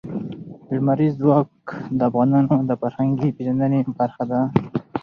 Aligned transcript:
لمریز 0.73 1.13
ځواک 1.21 1.51
د 1.97 1.99
افغانانو 2.09 2.55
د 2.69 2.71
فرهنګي 2.81 3.29
پیژندنې 3.37 3.79
برخه 3.99 4.23
ده. 4.31 4.41